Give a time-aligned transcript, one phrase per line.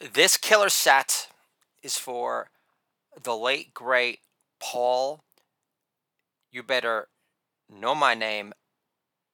[0.00, 1.28] This killer set
[1.82, 2.50] is for
[3.20, 4.20] the late great
[4.60, 5.24] Paul.
[6.52, 7.08] You better
[7.68, 8.52] know my name,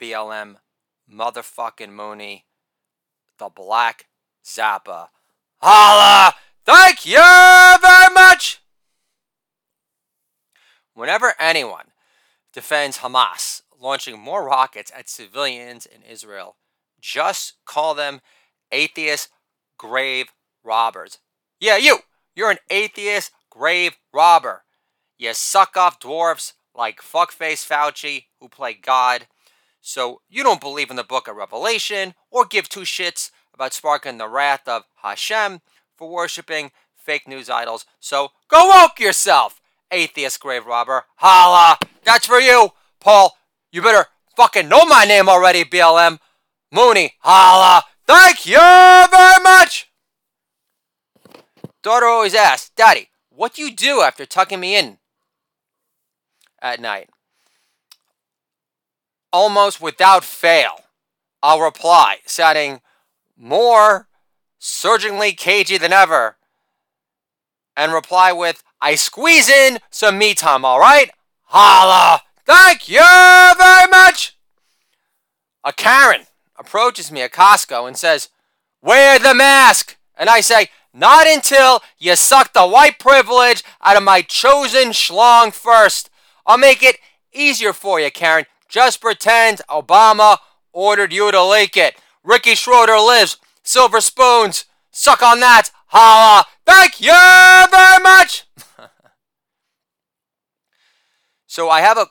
[0.00, 0.56] BLM
[1.10, 2.46] motherfucking Mooney,
[3.38, 4.06] the Black
[4.42, 5.08] Zappa.
[5.58, 6.34] Holla!
[6.64, 7.20] Thank you
[7.82, 8.62] very much!
[10.94, 11.88] Whenever anyone
[12.54, 16.56] defends Hamas launching more rockets at civilians in Israel,
[17.02, 18.22] just call them
[18.72, 19.28] atheist
[19.76, 20.32] grave
[20.64, 21.18] robbers.
[21.60, 21.98] Yeah, you!
[22.34, 24.64] You're an atheist grave robber.
[25.18, 29.26] You suck off dwarfs like fuckface Fauci, who play God.
[29.80, 34.18] So you don't believe in the book of Revelation or give two shits about sparking
[34.18, 35.60] the wrath of Hashem
[35.96, 37.86] for worshiping fake news idols.
[38.00, 39.60] So go woke yourself,
[39.90, 41.04] atheist grave robber.
[41.16, 41.78] Holla!
[42.02, 43.36] That's for you, Paul.
[43.70, 46.18] You better fucking know my name already, BLM.
[46.72, 47.14] Mooney.
[47.20, 47.84] Holla!
[48.06, 49.93] Thank you very much!
[51.84, 54.96] Daughter always asks, Daddy, what do you do after tucking me in
[56.62, 57.10] at night?
[59.30, 60.80] Almost without fail,
[61.42, 62.80] I'll reply, sounding
[63.36, 64.08] more
[64.58, 66.38] surgingly cagey than ever,
[67.76, 71.10] and reply with, I squeeze in some me time, alright?
[71.42, 72.22] Holla!
[72.46, 73.04] Thank you
[73.58, 74.38] very much!
[75.62, 76.22] A Karen
[76.56, 78.30] approaches me at Costco and says,
[78.80, 79.98] Wear the mask!
[80.16, 85.52] And I say, Not until you suck the white privilege out of my chosen schlong
[85.52, 86.08] first.
[86.46, 86.98] I'll make it
[87.32, 88.46] easier for you, Karen.
[88.68, 90.38] Just pretend Obama
[90.72, 91.96] ordered you to leak it.
[92.22, 93.38] Ricky Schroder lives.
[93.64, 94.66] Silver spoons.
[94.92, 95.70] Suck on that.
[95.86, 96.44] Holla.
[96.64, 97.12] Thank you
[97.70, 98.44] very much.
[101.46, 102.06] so I have a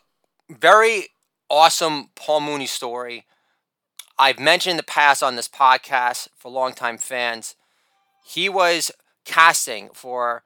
[0.50, 1.08] very
[1.50, 3.26] awesome Paul Mooney story.
[4.20, 7.56] I've mentioned in the past on this podcast for longtime fans.
[8.24, 8.92] He was
[9.26, 10.44] casting for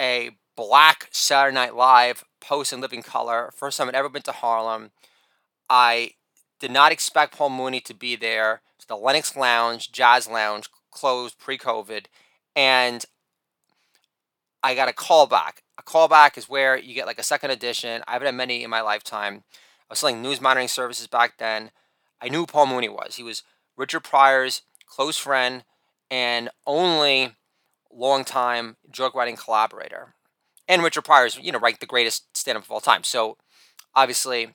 [0.00, 3.50] a black Saturday Night Live post in living color.
[3.54, 4.90] First time I'd ever been to Harlem.
[5.68, 6.12] I
[6.60, 8.62] did not expect Paul Mooney to be there.
[8.76, 12.06] It's the Lenox Lounge, Jazz Lounge, closed pre COVID.
[12.56, 13.04] And
[14.62, 15.58] I got a callback.
[15.78, 18.02] A callback is where you get like a second edition.
[18.06, 19.44] I haven't had many in my lifetime.
[19.52, 21.70] I was selling news monitoring services back then.
[22.20, 23.16] I knew Paul Mooney was.
[23.16, 23.42] He was
[23.76, 25.64] Richard Pryor's close friend
[26.14, 27.34] and only
[27.92, 30.14] longtime joke writing collaborator.
[30.68, 33.02] And Richard Pryor's, you know, ranked the greatest stand up of all time.
[33.02, 33.36] So
[33.96, 34.54] obviously,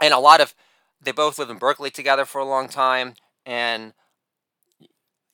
[0.00, 0.54] and a lot of,
[1.00, 3.14] they both lived in Berkeley together for a long time.
[3.46, 3.92] And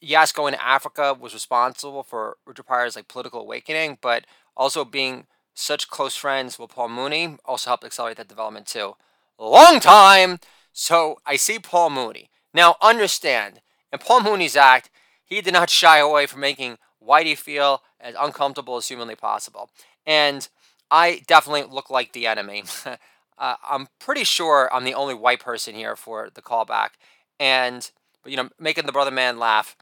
[0.02, 5.28] yes, going to Africa was responsible for Richard Pryor's like political awakening, but also being
[5.54, 8.96] such close friends with Paul Mooney also helped accelerate that development too.
[9.38, 10.40] Long time.
[10.74, 12.28] So I see Paul Mooney.
[12.52, 14.90] Now understand, in Paul Mooney's act,
[15.28, 19.70] he did not shy away from making Whitey feel as uncomfortable as humanly possible.
[20.06, 20.48] And
[20.90, 22.64] I definitely look like the enemy.
[23.38, 26.90] uh, I'm pretty sure I'm the only white person here for the callback.
[27.38, 27.90] And,
[28.22, 29.76] but, you know, making the brother man laugh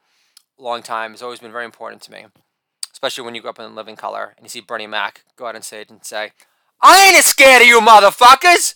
[0.59, 2.27] a long time has always been very important to me
[2.97, 5.55] especially when you grow up in living color and you see Bernie Mac go out
[5.55, 6.33] on stage and say,
[6.81, 8.75] I ain't scared of you motherfuckers!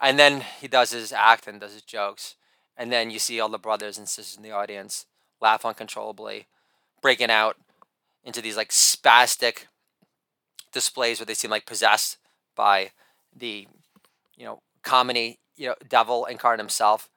[0.00, 2.36] And then he does his act and does his jokes.
[2.74, 5.04] And then you see all the brothers and sisters in the audience
[5.40, 6.46] laugh uncontrollably,
[7.00, 7.56] breaking out
[8.24, 9.66] into these like spastic
[10.72, 12.18] displays where they seem like possessed
[12.54, 12.90] by
[13.34, 13.66] the,
[14.36, 17.08] you know, comedy, you know, devil incarnate himself,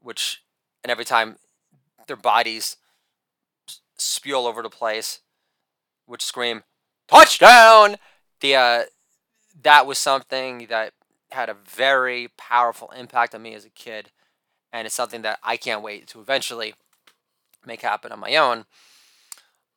[0.00, 0.42] which,
[0.82, 1.36] and every time
[2.06, 2.76] their bodies
[3.96, 5.20] spew all over the place,
[6.06, 6.62] which scream
[7.08, 7.96] touchdown.
[8.40, 8.82] The uh,
[9.62, 10.92] that was something that
[11.30, 14.10] had a very powerful impact on me as a kid,
[14.72, 16.74] and it's something that I can't wait to eventually
[17.66, 18.64] make happen on my own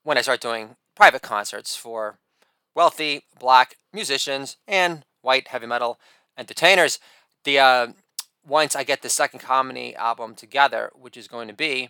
[0.04, 2.20] when I start doing private concerts for
[2.76, 6.00] wealthy black musicians and white heavy metal
[6.38, 7.00] entertainers.
[7.44, 7.88] The uh,
[8.46, 11.90] once I get the second comedy album together, which is going to be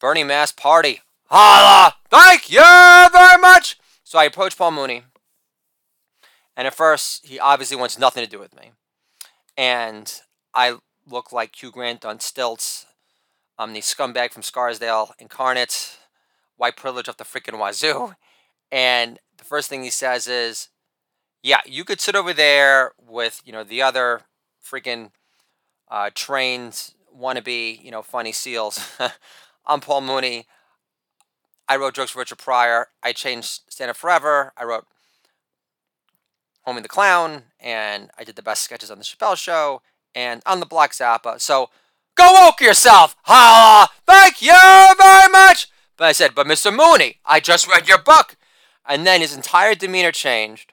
[0.00, 1.94] Bernie Mass Party Holla!
[2.10, 3.78] Thank you very much!
[4.04, 5.04] So I approach Paul Mooney.
[6.56, 8.72] And at first, he obviously wants nothing to do with me.
[9.56, 10.12] And
[10.54, 10.76] I
[11.08, 12.86] look like Hugh Grant on stilts.
[13.58, 15.98] I'm the scumbag from Scarsdale incarnate,
[16.56, 18.14] white privilege of the freaking wazoo.
[18.72, 20.70] And the first thing he says is,
[21.42, 24.22] yeah, you could sit over there with, you know, the other
[24.64, 25.10] freaking
[25.88, 28.98] uh, trained wannabe, you know, funny seals.
[29.66, 30.46] I'm Paul Mooney.
[31.68, 32.88] I wrote jokes for Richard Pryor.
[33.02, 34.52] I changed Stand Up Forever.
[34.56, 34.86] I wrote
[36.66, 39.82] Homie the Clown, and I did the best sketches on the Chappelle Show
[40.14, 41.40] and on the Black Zappa.
[41.40, 41.70] So
[42.14, 43.16] go woke yourself.
[43.22, 43.88] Holla!
[44.06, 45.68] Thank you very much.
[45.96, 46.74] But I said, But Mr.
[46.74, 48.36] Mooney, I just read your book.
[48.86, 50.72] And then his entire demeanor changed.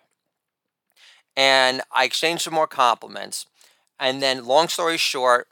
[1.36, 3.46] And I exchanged some more compliments.
[4.00, 5.48] And then, long story short,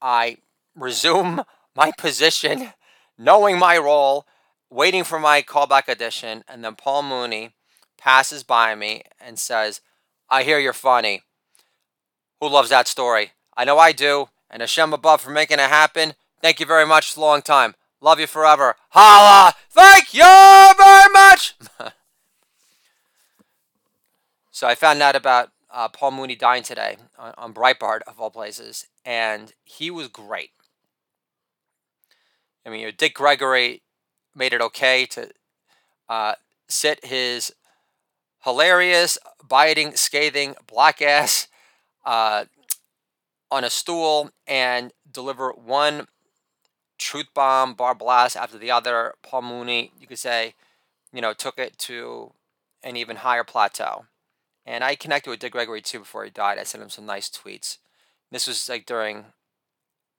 [0.00, 0.38] I
[0.74, 1.42] resume
[1.76, 2.72] my position,
[3.18, 4.26] knowing my role,
[4.70, 6.44] waiting for my callback audition.
[6.48, 7.52] And then Paul Mooney
[7.98, 9.80] passes by me and says,
[10.30, 11.22] I hear you're funny.
[12.40, 13.32] Who loves that story?
[13.56, 14.28] I know I do.
[14.50, 16.14] And Hashem above for making it happen.
[16.42, 17.16] Thank you very much.
[17.16, 17.74] Long time.
[18.00, 18.76] Love you forever.
[18.90, 19.52] Holla!
[19.70, 21.54] Thank you very much!
[24.50, 28.30] so I found out about uh, Paul Mooney dying today on, on Breitbart, of all
[28.30, 28.86] places.
[29.04, 30.50] And he was great.
[32.64, 33.82] I mean, Dick Gregory
[34.34, 35.30] made it okay to
[36.08, 36.34] uh,
[36.68, 37.52] sit his
[38.44, 41.48] hilarious, biting, scathing black ass
[42.04, 42.44] uh,
[43.50, 46.06] on a stool and deliver one
[46.98, 49.14] truth bomb, bar blast after the other.
[49.22, 50.54] Paul Mooney, you could say,
[51.12, 52.32] you know, took it to
[52.82, 54.04] an even higher plateau.
[54.66, 56.58] And I connected with Dick Gregory too before he died.
[56.58, 57.78] I sent him some nice tweets.
[58.30, 59.24] This was like during,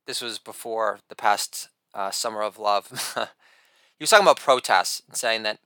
[0.07, 2.87] this was before the past uh, summer of love.
[3.15, 5.59] he was talking about protests and saying that,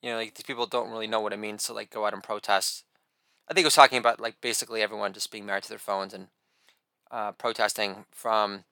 [0.00, 2.14] you know, like these people don't really know what it means to like go out
[2.14, 2.84] and protest.
[3.48, 6.14] I think he was talking about like basically everyone just being married to their phones
[6.14, 6.28] and
[7.10, 8.64] uh, protesting from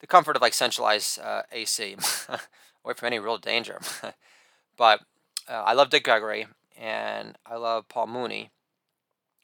[0.00, 1.96] the comfort of like centralized uh, AC,
[2.84, 3.80] away from any real danger.
[4.76, 5.00] but
[5.48, 6.46] uh, I love Dick Gregory
[6.78, 8.50] and I love Paul Mooney,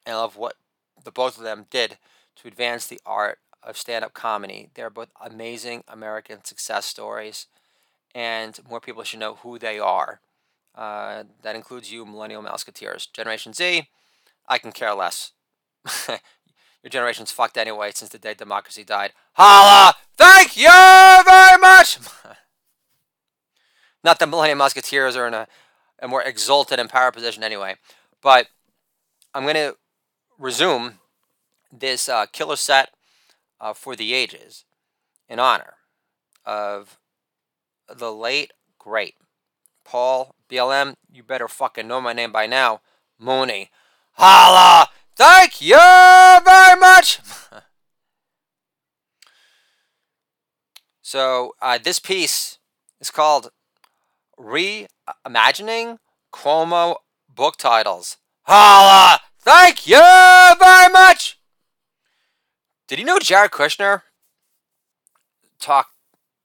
[0.06, 0.55] and I love what
[1.03, 1.99] the both of them did
[2.37, 4.69] to advance the art of stand-up comedy.
[4.75, 7.47] They're both amazing American success stories,
[8.15, 10.21] and more people should know who they are.
[10.75, 13.12] Uh, that includes you, Millennial Mouseketeers.
[13.12, 13.88] Generation Z,
[14.49, 15.32] I can care less.
[16.84, 19.14] Your generation's fucked anyway since the day democracy died.
[19.32, 19.94] Holla!
[20.19, 21.98] Thank you very much!
[24.04, 25.48] Not the Millennium Musketeers are in a,
[26.02, 27.76] a more exalted and power position anyway.
[28.20, 28.48] But
[29.32, 29.76] I'm going to
[30.38, 30.98] resume
[31.72, 32.90] this uh, killer set
[33.62, 34.66] uh, for the ages
[35.26, 35.76] in honor
[36.44, 36.98] of
[37.88, 39.14] the late, great
[39.87, 40.96] Paul BLM.
[41.10, 42.82] You better fucking know my name by now.
[43.19, 43.70] Mooney.
[44.12, 44.90] Holla!
[45.16, 47.20] Thank you very much.
[51.02, 52.58] so uh, this piece
[53.00, 53.50] is called
[54.38, 55.99] Reimagining
[56.32, 56.96] Cuomo
[57.32, 58.16] Book Titles.
[58.43, 59.20] Holla!
[59.38, 60.00] Thank you
[60.58, 61.38] very much.
[62.88, 64.02] Did you know Jared Kushner
[65.61, 65.94] talked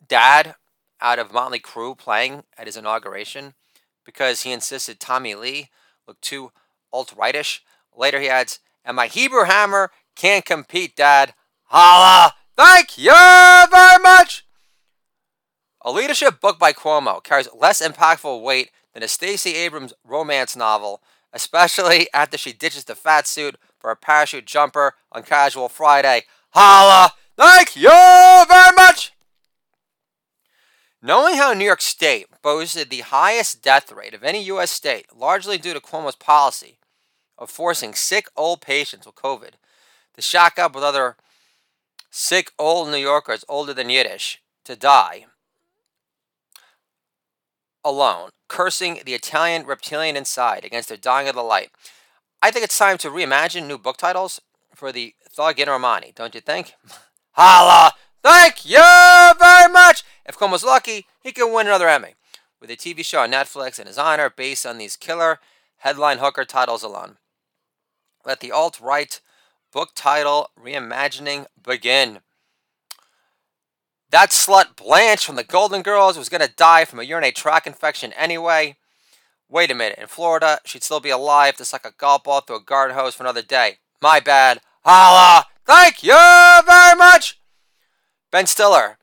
[0.08, 0.56] dad
[1.02, 3.56] out of Motley Crue playing at his inauguration
[4.06, 5.70] because he insisted Tommy Lee
[6.08, 6.52] looked too
[6.94, 7.64] alt-rightish?
[8.00, 11.34] Later he adds, and my Hebrew hammer can't compete, Dad.
[11.66, 12.34] Holla!
[12.56, 14.46] Thank you very much!
[15.82, 21.04] A leadership book by Cuomo carries less impactful weight than a Stacey Abrams romance novel,
[21.34, 26.24] especially after she ditches the fat suit for a parachute jumper on Casual Friday.
[26.52, 27.12] Holla!
[27.38, 29.12] Thank you very much!
[31.02, 34.72] Knowing how New York State boasted the highest death rate of any U.S.
[34.72, 36.79] state, largely due to Cuomo's policy,
[37.40, 39.54] of forcing sick old patients with COVID
[40.14, 41.16] to shack up with other
[42.12, 45.26] sick old New Yorkers older than Yiddish to die
[47.84, 51.72] alone, cursing the Italian reptilian inside against their dying of the light.
[52.42, 54.42] I think it's time to reimagine new book titles
[54.76, 56.74] for the Thug in Armani, don't you think?
[57.32, 57.94] Holla!
[58.22, 58.82] Thank you
[59.40, 60.04] very much!
[60.26, 62.16] If Cuomo's lucky, he can win another Emmy
[62.60, 65.40] with a TV show on Netflix in his honor based on these killer
[65.78, 67.18] headline hooker titles alone.
[68.26, 69.20] Let the alt right
[69.72, 72.20] book title reimagining begin.
[74.12, 77.68] That slut Blanche from the Golden Girls was going to die from a urinary tract
[77.68, 78.76] infection anyway.
[79.48, 82.58] Wait a minute, in Florida, she'd still be alive to suck a golf ball through
[82.58, 83.78] a garden hose for another day.
[84.02, 84.62] My bad.
[84.84, 85.46] Holla!
[85.66, 86.18] Thank you
[86.66, 87.40] very much!
[88.32, 88.98] Ben Stiller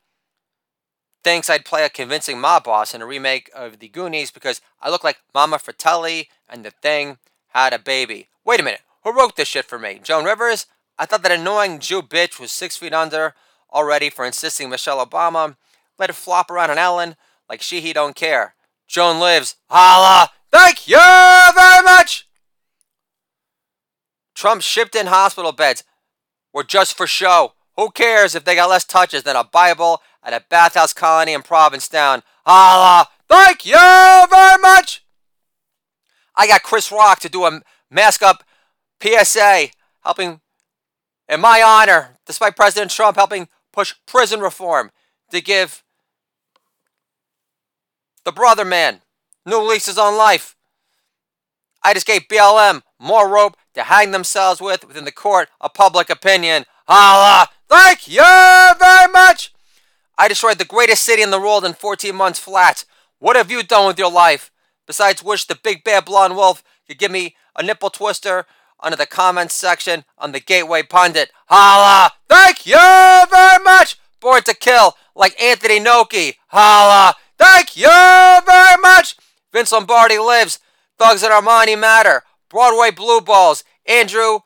[1.23, 4.89] thinks I'd play a convincing mob boss in a remake of The Goonies because I
[4.89, 7.17] look like Mama Fratelli and the thing
[7.49, 8.29] had a baby.
[8.45, 8.81] Wait a minute.
[9.07, 10.01] Who wrote this shit for me?
[10.03, 10.65] Joan Rivers?
[10.99, 13.35] I thought that annoying Jew bitch was six feet under
[13.71, 15.55] already for insisting Michelle Obama
[15.97, 17.15] let it flop around on Ellen
[17.47, 18.55] like she he don't care.
[18.85, 19.55] Joan lives.
[19.69, 20.31] Holla!
[20.51, 22.27] Thank you very much!
[24.35, 25.85] Trump shipped in hospital beds
[26.51, 27.53] were just for show.
[27.77, 31.43] Who cares if they got less touches than a Bible at a bathhouse colony in
[31.43, 32.23] Provincetown?
[32.45, 33.07] Holla!
[33.29, 33.77] Thank you
[34.29, 35.05] very much!
[36.35, 38.43] I got Chris Rock to do a mask up
[39.01, 39.67] PSA
[40.03, 40.41] helping,
[41.29, 44.91] in my honor, despite President Trump helping push prison reform
[45.31, 45.83] to give
[48.25, 49.01] The brother man.
[49.45, 50.57] New leases on life.
[51.81, 56.09] I just gave BLM more rope to hang themselves with within the court of public
[56.09, 56.65] opinion.
[56.87, 57.47] Holla!
[57.69, 58.23] Thank you
[58.79, 59.53] very much!
[60.17, 62.83] I destroyed the greatest city in the world in 14 months flat.
[63.19, 64.51] What have you done with your life?
[64.85, 68.45] Besides wish the big bad blonde wolf could give me a nipple twister
[68.79, 71.31] under the comments section on the Gateway Pundit.
[71.47, 72.11] Holla!
[72.29, 72.77] Thank you
[73.29, 73.97] very much!
[74.19, 76.35] Born to kill, like Anthony Noki.
[76.47, 77.15] Holla!
[77.37, 79.15] Thank you very much!
[79.53, 80.59] Vince Lombardi lives.
[80.97, 82.23] Thugs and Armani matter.
[82.49, 83.63] Broadway Blue Balls.
[83.85, 84.39] Andrew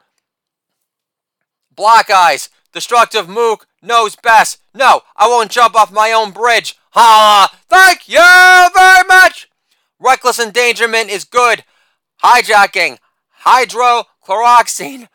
[1.74, 2.50] Black Eyes.
[2.74, 4.60] Destructive Mook knows best.
[4.74, 6.78] No, I won't jump off my own bridge.
[6.92, 7.50] Holla!
[7.70, 9.50] Thank you very much!
[10.00, 11.64] Reckless endangerment is good.
[12.24, 12.98] Hijacking.
[13.46, 15.08] Hydrochloroxine.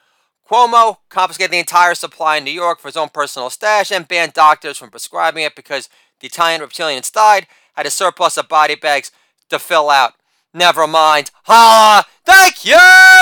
[0.48, 4.32] Cuomo confiscated the entire supply in New York for his own personal stash and banned
[4.32, 5.88] doctors from prescribing it because
[6.20, 9.10] the Italian reptilians died, had a surplus of body bags
[9.50, 10.14] to fill out.
[10.54, 11.30] Never mind.
[11.44, 12.04] Holla!
[12.24, 12.78] Thank you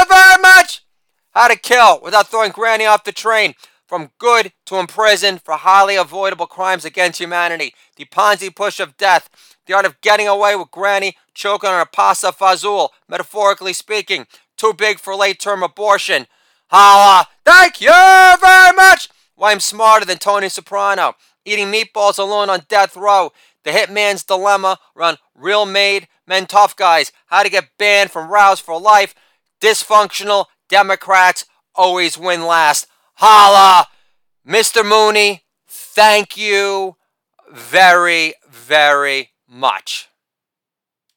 [0.08, 0.84] very much!
[1.32, 3.54] How to kill without throwing Granny off the train.
[3.86, 7.74] From good to imprisoned for highly avoidable crimes against humanity.
[7.96, 9.28] The Ponzi push of death.
[9.66, 14.26] The art of getting away with Granny choking on a pasta fazool, metaphorically speaking.
[14.56, 16.26] Too big for late term abortion.
[16.68, 17.28] Holla!
[17.44, 19.08] Thank you very much!
[19.36, 21.14] Why I'm smarter than Tony Soprano.
[21.44, 23.32] Eating meatballs alone on death row.
[23.64, 27.12] The Hitman's Dilemma around real made men tough guys.
[27.26, 29.14] How to get banned from Rouse for life.
[29.60, 31.44] Dysfunctional Democrats
[31.74, 32.86] always win last.
[33.14, 33.88] Holla!
[34.46, 34.84] Mr.
[34.84, 36.96] Mooney, thank you
[37.50, 40.08] very, very much.